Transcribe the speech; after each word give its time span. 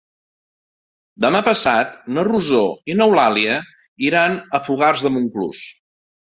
Demà 1.25 1.41
passat 1.47 1.91
na 2.15 2.25
Rosó 2.29 2.63
i 2.93 2.97
n'Eulàlia 3.01 3.61
iran 4.11 4.41
a 4.61 4.65
Fogars 4.71 5.07
de 5.09 5.15
Montclús. 5.21 5.65